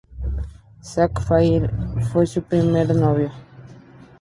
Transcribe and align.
Zack 0.81 1.19
Fair 1.21 1.69
fue 2.11 2.25
su 2.25 2.41
primer 2.41 2.95
novio. 2.95 3.31